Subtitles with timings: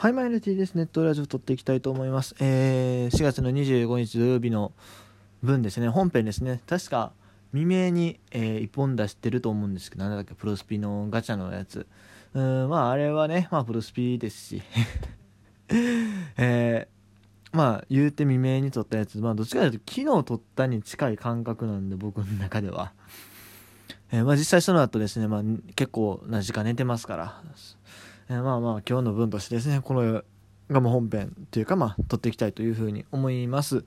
[0.00, 0.76] はい、マイルティです。
[0.76, 2.34] ネットラジオ撮っていきたいと思います。
[2.40, 4.72] えー、4月の25日土曜日の
[5.42, 6.62] 分ですね、本編ですね。
[6.66, 7.12] 確か
[7.52, 11.86] 未明に、えー、1本出してると思うんですけど、なんだっけ、プロスピのガチャのやつ。
[12.32, 14.62] うん、まあ、あれはね、まあ、プロスピですし。
[15.68, 22.94] えー、まあ、言うて未明に撮ったやつ、まあ、どっちかというと、昨日撮ったに近い感覚なんで、僕の中では。
[24.12, 25.42] えー、まあ、実際その後ですね、まあ、
[25.76, 27.42] 結構な時間寝てますから。
[28.30, 30.22] えー、まあまあ今日の分としてですねこの
[30.70, 33.84] がも本編というかまあ撮っていきたいというふうに思います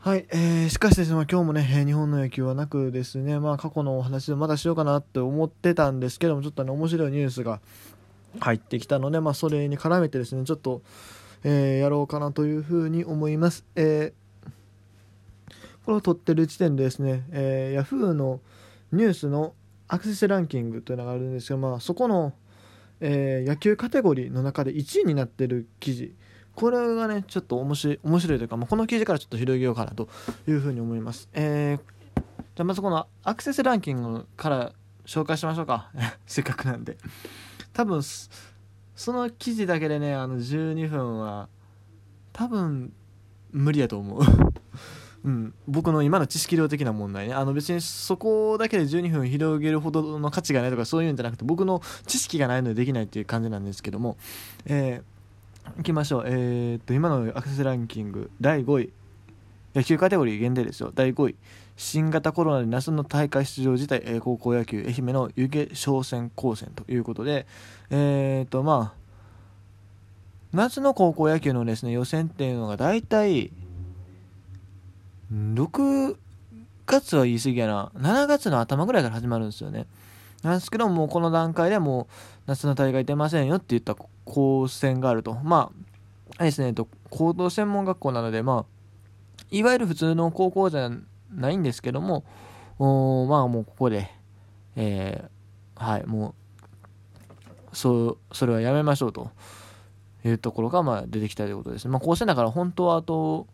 [0.00, 7.60] はい、えー、しかしですね、ま、今日もね、日本の野球はなくですね、まあ、過去のお話でまだしようかなって思ってたんですけども、ちょっとね、面白いニュースが
[8.38, 10.82] 入ってきたので、まあ、それに絡めてですね、ちょっと、
[11.42, 13.64] えー、やろうかなというふうに思います。
[13.74, 15.52] えー、
[15.84, 18.40] これを撮ってる時点でですね、えー、Yahoo の
[18.92, 19.52] ニュースの
[19.88, 22.34] アクセスランキングというのがあるんですが、まあ、そこの、
[23.00, 26.14] えー、野球カテゴリーの中で1位になってる記事。
[26.54, 30.08] これがねちょっと面白い面白いというか、まあ、この記事からちょっと広げようかなと
[30.48, 31.78] いうふうに思います、えー、
[32.16, 34.72] じゃあまずこのアクセスランキングから
[35.06, 35.90] 紹介しましょうか。
[36.26, 36.98] せっかくなんで。
[37.72, 41.48] 多分その記事だけでねあの12分は
[42.32, 42.92] 多分
[43.52, 44.20] 無理やと思う。
[45.28, 47.34] うん、僕の今の知識量的な問題ね。
[47.34, 54.16] あの別にそこだけで12分広げるほどの価値がないとかそういうんじゃなくて僕の知識がないのでできないっていう感じなんですけども、
[54.64, 56.24] えー、いきましょう。
[56.26, 58.92] えー、っと今のアクセスランキング第5位。
[59.74, 60.92] 野球カテゴリー限定ですよ。
[60.94, 61.36] 第5位。
[61.76, 64.82] 新型コロナで夏の大会出場自体、えー、高校野球。
[64.82, 67.46] 愛媛の湯気商船高専ということで。
[67.90, 68.98] えー、っとまあ
[70.54, 73.50] 夏の高校野球のですね予選っていうのが大体
[75.32, 76.16] 6
[76.86, 77.92] 月は言い過ぎやな。
[77.96, 79.86] 7月の頭ぐらいから始まるんですよね。
[80.42, 82.06] なんですけどもこの段階でもう
[82.46, 85.34] 夏の大会出ませんよって言った高専があると。
[85.34, 85.88] まあ
[86.36, 90.90] あれですねえっと高等専門学校なのでまあいわゆる普通の高校じゃ
[91.34, 92.24] ないんですけども
[92.78, 94.10] おまあもうここで
[94.76, 96.34] えー、はいも
[97.72, 99.30] うそうそれはやめましょうと
[100.24, 101.88] いうところがまあ出てきたということです。
[101.88, 103.46] まあ高専だから本当はあと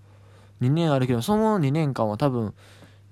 [0.60, 2.54] 2年あるけど、その2年間は多分、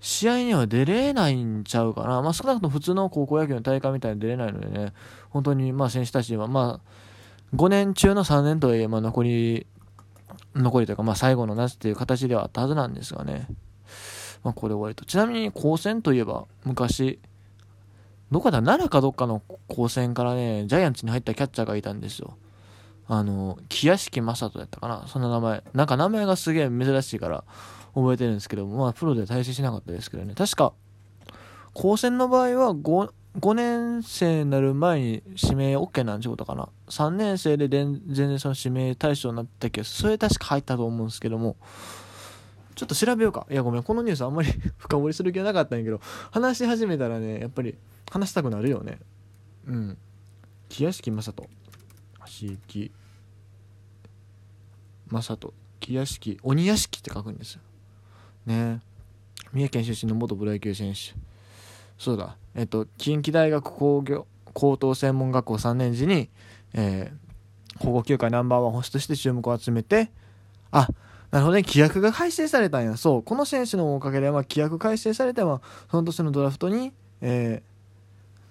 [0.00, 2.22] 試合には出れないんちゃうかな。
[2.22, 4.92] まあ、少なくとも普通の高校野球の大会みたいに出れないのでね、
[5.30, 9.66] 本当にまあ選手たちは、まあ、5年中の3年とはいえ、まあ、残り、
[10.56, 13.46] 残りというか、まあ、最後の夏っていう形ではあったはずなんですがね。
[14.42, 15.04] まあ、これ終わりと。
[15.04, 17.20] ちなみに、高専といえば、昔、
[18.32, 22.36] どこだ、奈良かどっかの高専からね、ジャイアンツに入ったキャッチャーがいたんですよ。
[23.14, 25.06] あの、木屋敷正人やったかな？
[25.06, 25.62] そんな名前。
[25.74, 27.44] なんか名前がすげえ珍しいから
[27.94, 30.34] 覚えてるんですけどまあプロで対戦しなかったですけどね。
[30.34, 30.72] 確か、
[31.74, 41.56] 高専の場合は 5, 5年生になる前に指名 OK なんちゅうことかな？3年生で全然その指名対象になったけど、それ確か入ったと思うんですけども、
[42.74, 43.46] ちょっと調べようか。
[43.50, 44.48] いや、ごめん、このニュースあんまり
[44.78, 46.00] 深掘りする気はなかったんやけど、
[46.30, 47.76] 話し始めたらね、やっぱり
[48.10, 49.00] 話したくなるよね。
[49.66, 49.98] うん。
[50.70, 51.50] 木屋敷正人。
[52.24, 52.90] 橋木
[55.12, 57.60] 正人木屋敷鬼屋敷って書くんですよ。
[58.46, 58.80] ね。
[59.52, 61.14] 三重県出身の元プロ野球選手。
[61.98, 62.36] そうだ。
[62.54, 66.30] えっと近畿大学工業高等専門学校3年時に、
[66.74, 70.10] えー、高校球界ナンバーワンホストして注目を集めて
[70.70, 70.88] あ
[71.30, 71.62] なるほどね。
[71.62, 72.96] 規約が改正されたんや。
[72.98, 73.22] そう。
[73.22, 76.92] この選手のおかげで、まあ、規約改正されて、まあ、その年のドラフトに、
[77.22, 77.62] え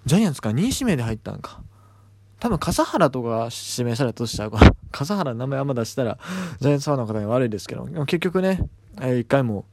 [0.05, 1.61] ー、ジャイアンツから2位指名で入ったんか。
[2.41, 4.51] 多分笠原とか指名されたとしたら、
[4.91, 6.17] 笠原の名前あんま出したら、
[6.59, 8.67] ジャイアンツファンの方に悪いですけど、結局ね、
[8.99, 9.65] えー、一回も、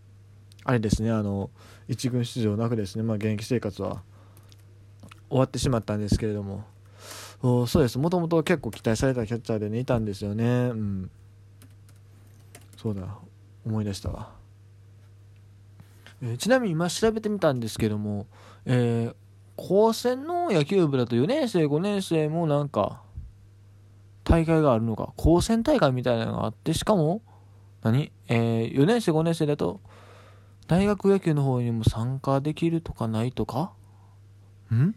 [0.65, 1.49] あれですね、あの、
[1.89, 4.03] 一軍出場なくですね、まあ現役生活は
[5.31, 6.63] 終わってしまったんですけれども、
[7.41, 10.45] おそうです、もともと結構期待されたキャッチャーでね、いたんですよね。
[10.45, 11.11] うん。
[12.77, 13.17] そうだ、
[13.65, 14.31] 思い出したわ。
[16.21, 18.27] えー、ちなみに今調べてみたんですけども、
[18.67, 19.15] えー、
[19.59, 23.03] 高専の野球部だと4年生、5年生もなんか、
[24.23, 27.23] 大会があるのか、高専大会みたいなのがあって、しかも、
[27.83, 28.13] 何？
[28.29, 29.81] えー、4年生、5年生だと、
[30.69, 33.73] 大学野球の方にも参加できるとかないとか？
[34.73, 34.95] ん？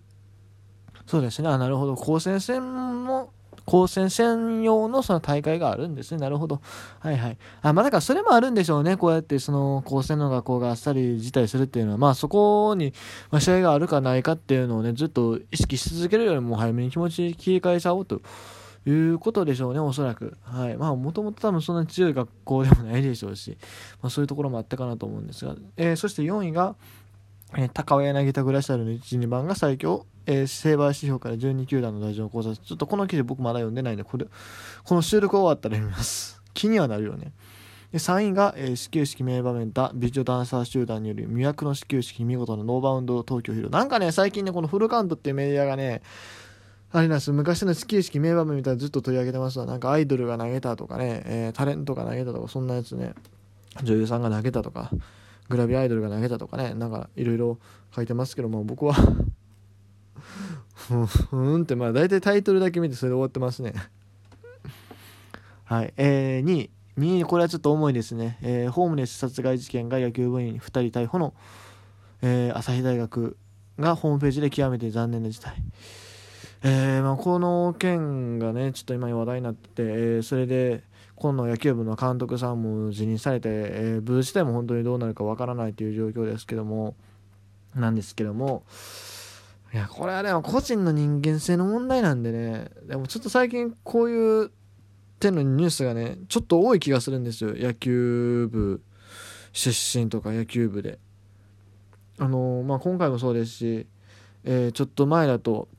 [1.07, 1.50] そうですね。
[1.50, 1.95] あ、なるほど。
[1.95, 3.33] 高専戦も
[3.65, 6.19] 高専専用のその大会があるんですね。
[6.19, 6.61] なるほど。
[6.99, 7.37] はいはい。
[7.61, 8.97] あ、まあだからそれもあるんでしょうね。
[8.97, 12.93] こうやってその高専の学校があっさり辞退するっていうのは、まあそこに、
[13.29, 18.21] ま試合があるかないかっていうのをね、ずっと意識し続けるよりも早めに気持ち切り替えちゃおうと。
[18.83, 20.37] いうことでしょうね、おそらく。
[20.41, 20.75] はい。
[20.75, 23.57] まあ、もともと多分そんなに強い学校でもないでしょうし、
[24.01, 26.75] まあ、そういうところもあったかなと思うんですが、えー、そして4位が、
[27.55, 32.57] えー、高尾柳田グラシャルの1、2番が最強えー、セーバー指標から12球団の打順を考察。
[32.57, 34.25] ちょっとこの記事僕まだ読んでないんでこれ
[34.83, 36.41] この収録終わったら読みます。
[36.53, 37.33] 気にはなるよね。
[37.91, 39.91] で3位が、えー、始球式名場面だ。
[39.94, 43.71] 美女ダンサー集団による魅惑の始球式見事なノーバウンド東京ヒーロー。
[43.71, 46.01] なんかね最近ねこのフルカウントっていうメディアがね
[46.91, 49.65] あれなんです昔の始球式名場面みたいなずっと取り上げてますわ。
[49.65, 53.13] なんかアイドルが投げたとかね、えー、タレントが投げたとかそんなやつね。
[53.83, 54.91] 女優さんが投げたとか
[55.50, 57.57] グラビアアイドルが投げたとかねなんかいろいろ
[57.95, 58.95] 書いてますけども僕は
[61.29, 63.73] ふんってまあ大体タイトルだけ見てそれで終わってますね。
[65.65, 65.94] はい。
[65.97, 71.33] えー、2位2位これはちょっと重いですね、えー、ホームレス殺害事件が野球部員2人逮捕の、
[72.21, 73.38] えー、朝日大学
[73.79, 75.56] がホームページで極めて残念な事態。
[76.63, 80.83] えーまあ、この件がねちょっと今話題になってて、えー、それで
[81.15, 86.95] 今度野球部の監督さんも辞任されて、えー、部自体も本当にどうなるかわからないという状況ですけども
[87.73, 88.63] なんですけども
[89.73, 92.69] いやこれはでも個人の人間性の問題なんでね。
[92.83, 94.51] でもちょっと最近こういう
[95.19, 97.53] 点のニュースがねちょっと多い気がするんですよ。
[97.56, 98.81] 野球部
[99.53, 101.00] 出身とか野球部で。
[102.19, 103.88] あのまあ今回もそうですし、
[104.44, 105.69] えー、ちょっと前だと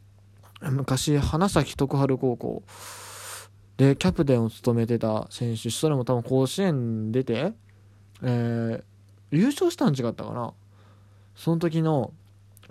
[0.63, 2.63] 昔花咲徳栄高校
[3.77, 7.53] でキャプテンを務めてた選手それも多分甲子園出て、
[8.23, 10.55] えー、優勝したん違ったかな。
[11.37, 12.13] その時の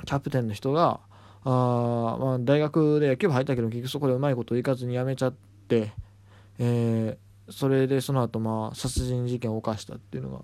[0.06, 1.00] キャプテンの人が
[1.44, 5.34] あ、まあ、大学で野球部入ったけど結局そこでうまいこといかずに辞めちゃっ
[5.68, 5.94] て、
[6.60, 10.44] えー、それでその後まあ殺人事件を犯したっていうのが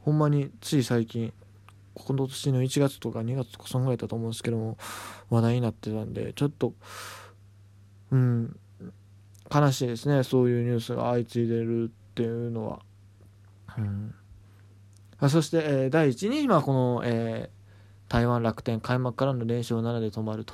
[0.00, 1.32] ほんまについ最近
[1.94, 4.78] 今年の1月とか2月とかそんぐらいだと思うんですけども
[5.28, 6.72] 話題になってたんでちょっと
[8.10, 8.56] うん
[9.54, 12.80] 悲しいですねそういうニュースが相次いでるっていうのは。
[13.78, 14.14] うん
[15.28, 17.61] そして、えー、第1位に今この、えー、
[18.12, 20.52] 台湾楽天開幕からの連勝7で止まると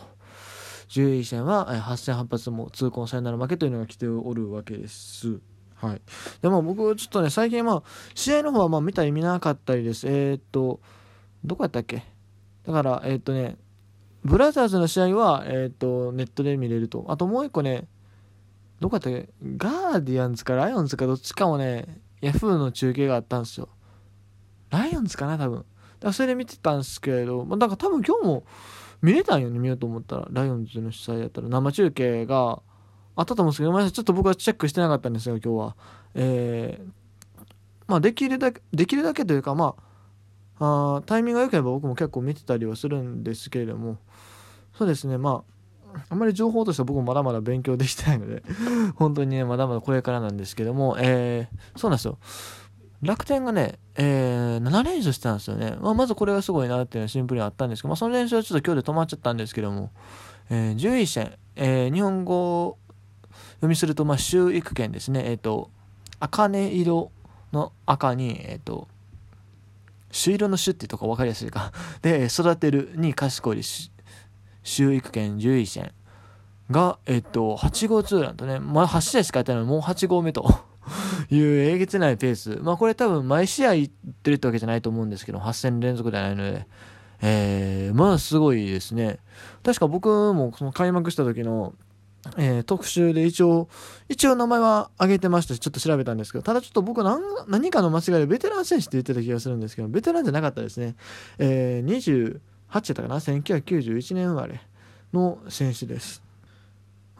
[0.91, 5.41] 10位戦は、えー、8戦8発も痛恨サヨナラ負けというのが来ておるわけです。
[5.75, 6.01] はい、
[6.41, 7.83] でも僕ちょっとね最近まあ
[8.15, 10.79] 試合の方はまあ見たり見なかったりですえー、っと
[11.45, 12.05] どこやったっけ？
[12.65, 13.57] だからえー、っとね
[14.25, 17.89] ブラザーズの試合は、えー、っとネットで見れるとあともう一個ね
[18.79, 19.29] どこやったっけ？
[19.57, 23.69] ガーディアンズかライオンズかどっちかもね、ヤフーの中継があったんですよ。
[24.71, 25.65] ライオンズかな多分。
[26.07, 28.45] らそれで見てたんですけれど、まあ、だから多分今日も
[29.03, 30.29] 見れたんよね、見ようと思ったら。
[30.31, 32.63] ライオンズの主催やったら生中継が
[33.17, 35.77] あったと思うんですけど、ごめんなさい、ちょっと僕はチェックしてなかったんですよ、今日は。
[36.15, 36.91] えー、
[37.87, 39.75] まあできるだけ、できるだけというか、ま
[40.59, 43.99] あ、あタイミングが良ければ僕も結構見てたりはするんですけれども、
[44.77, 45.45] そうですね、ま
[45.95, 48.43] あ、あんまり情報としては僕もまだまだ勉強できてないので
[48.97, 52.19] 本当にね、まだまだこれからなんですけども、えー、そうなんですよ。
[53.03, 55.77] 楽天がね、えー、7連勝してたんですよね。
[55.81, 59.91] まあ、まずこれがすごいなっていうのはシンプルにあったんですけど、まあ、その連勝はちょっと今日で止まっちゃったんですけども、
[60.51, 62.77] えー、11戦、えー、日本語
[63.57, 65.23] 読みすると、まあ、収育権ですね。
[65.27, 65.71] えっ、ー、と、
[66.21, 67.13] 茜色
[67.53, 68.89] の赤に、えっ、ー、と、
[70.11, 71.73] 朱色の朱っていうとこ分かりやすいか。
[72.03, 73.63] で、育てるに賢い
[74.63, 75.93] 収益権11戦
[76.71, 80.68] が、えっと、8号ツーランとね、まだ8試合しかやってないのに、もう8号目と
[81.31, 82.59] いうえげつないペース。
[82.63, 86.67] まあこれ多分毎試合行ってるってわけじゃないと思うんですけど、8戦連続ではないので、
[87.21, 89.19] えー、まあすごいですね。
[89.63, 91.75] 確か僕もその開幕した時の、
[92.37, 93.69] えー、特集で一応、
[94.09, 100.97] 一応名前は挙げてましたし、ちょっと調べたんですけど、ただちょっと僕何何かの間違いでベテラン選手って言ってた気がするんですけど、ベテランじゃなかったですね。
[101.39, 102.41] えー、8
[102.73, 104.61] やったかな？1991年生まれ
[105.13, 106.23] の選手です。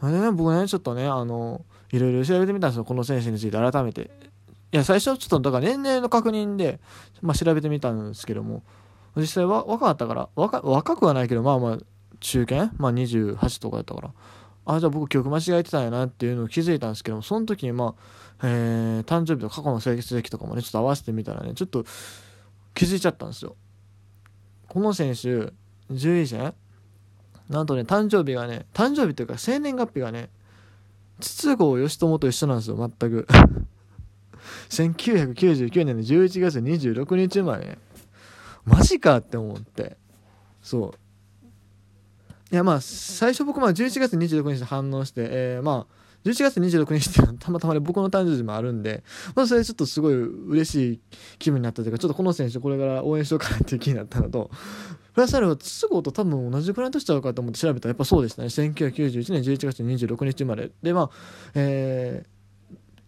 [0.01, 4.11] あれね、僕ね、ちょっとね、あの、いろいろ調べてみたんですよ、この選手について改めて。
[4.71, 6.79] いや、最初ちょっと、だから年齢の確認で、
[7.21, 8.63] まあ、調べてみたんですけども、
[9.15, 11.77] 実際は若かったから、若若くはないけど、まあまあ、
[12.19, 12.71] 中堅？
[12.77, 14.11] まあ28とかだったから、
[14.65, 21.83] あ、じゃあ僕記憶間違えてたんやなっていうのを気づいたんですけども、その時にまあ、えー、誕生日と過去の成績とかもね、ちょっと合わせてみたらね、ちょっと
[22.75, 23.55] 気づいちゃったんですよ。
[24.67, 25.51] この選手、
[25.87, 26.53] 獣医者？
[27.49, 30.29] なんとね、誕生日がね、誕生日というか生年月日がね、
[31.19, 33.27] 筒香義友と一緒なんですよ、全く。
[34.69, 37.77] 1999年の11月26日生まれ。
[38.65, 39.97] マジかって思って。
[40.61, 40.99] そう。
[42.51, 49.03] いや、まあ、最初僕、まあ、11月26日で反応して、えー、まあ、11月26日っていうのはたまたまね僕の誕生日もあるんで、
[49.35, 50.99] まあ、それちょっとすごい嬉しい
[51.37, 54.49] 気分になったというかちょっとこの選手これから応援しようかなっていう気になったのと
[55.13, 58.47] プラスアルファ筒香と多分同じくらいの年ちゃうかと思って調べたらやっぱそうでしたね。
[58.47, 60.71] 1991年11月26日生まれ。
[60.81, 61.09] でまあ
[61.55, 62.25] え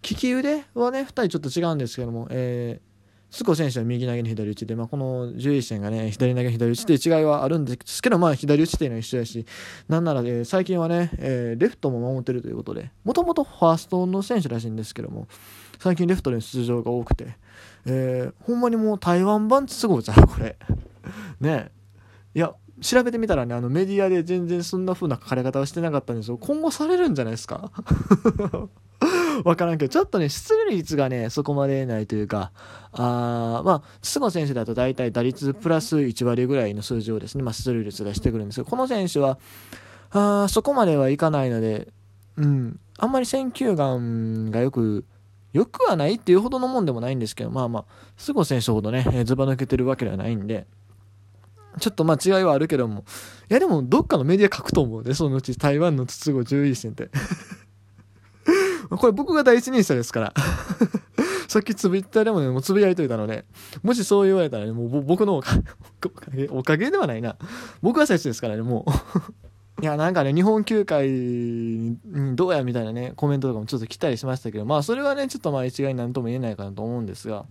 [0.03, 2.90] ー、利き腕はね2人ちょっと違うんですけども、えー、
[3.31, 9.45] 須子選手は右投げの左打ちで、まあ、この獣医戦がね左投げ左打ちっていう違いはあるんですけど、まあ、左打ちっていうのは一緒やし
[9.88, 15.27] なんなら、え、最近はね、えー、レフトも守ってるということでもともとファーストの選手らしいんですけども
[15.79, 17.35] 最近レフトで出場が多くて、
[17.85, 20.57] えー、ほんまにもう台湾版都合じゃんこれ。
[21.39, 21.71] ね。
[22.35, 26.38] いや調べてみたらねあのメディアで全然そんな風な書かれ方はしてなかったんですよ。
[26.38, 27.71] 今後されるんじゃないですか？
[29.43, 32.51] わからんけど、ちょっとね、出塁率がね、そこまでないというか、
[32.93, 39.38] あまあ、筒子選手だと大体打率プラス1割ぐらいの数字をですね、まあ、出塁率がしてくるんですけど、この選手は、
[40.12, 41.88] あそこまではいかないので、
[42.38, 45.05] うん、あんまり選球眼がよく、
[45.53, 47.86] よくはないっていうほどのもんでもないんですけど、まあまあ、
[48.17, 50.67] 菅生選手ほどね、ずば抜けてるわけではないんで、
[51.79, 53.05] ちょっとまあ違いはあるけども、
[53.50, 57.10] いやでもどっかのメディア書くと思うね、そのうち台湾の筒子10位戦って。
[58.98, 60.33] これ僕が第一人者ですから
[61.48, 63.43] さっきツイッターでもね、もうつぶやいといたので、
[63.83, 65.57] もしそう言われたらね、もう僕の おか
[66.33, 67.36] げ、おかげではないな。
[67.81, 68.86] 僕が最初ですからね、も
[69.79, 71.98] う いや、なんかね、日本球界に
[72.36, 77.45] どうやみたいなね、コメントとかもちょっと来たりしましたけど、まあそれはね、ちょっとまあ一概になんとも言えないかなと思うんですが、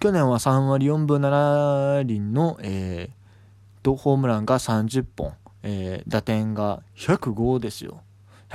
[0.00, 8.00] 去年は3割4分7厘の、えー、と、ホームランが30本、えー、打点が105ですよ。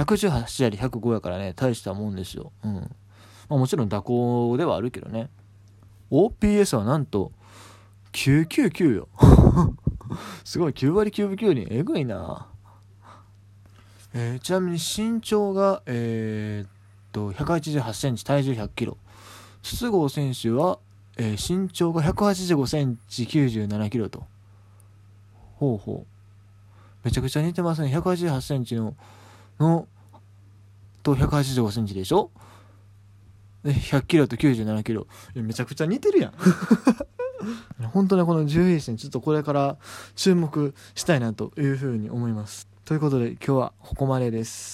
[0.05, 2.51] 118やり105やからね、大したもんですよ。
[2.63, 2.73] うん。
[3.49, 5.29] まあ、もちろん蛇行ではあるけどね。
[6.09, 7.31] OPS はなんと、
[8.13, 9.07] 999よ。
[10.45, 11.67] すごい、9割9分9厘。
[11.69, 12.47] えぐいな。
[14.13, 16.69] えー、ちなみに身長が、えー、っ
[17.11, 18.97] と、188センチ、体重100キロ。
[19.61, 20.79] 筒香選手は、
[21.17, 24.25] えー、身長が185センチ、97キロと。
[25.57, 26.19] ほうほう。
[27.03, 27.95] めちゃくちゃ似てますね。
[27.95, 28.95] 188センチの
[29.59, 29.87] の
[31.03, 32.31] と185センチでしょ？
[33.63, 35.07] で100キロと97キロ。
[35.35, 36.33] めちゃくちゃ似てるやん。
[37.93, 39.77] 本当ねこの獣医戦ちょっとこれから
[40.15, 42.67] 注目したいなというふうに思います。
[42.85, 44.67] ということで今日はここまでです